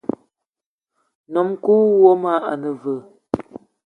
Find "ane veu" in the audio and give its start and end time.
2.51-3.01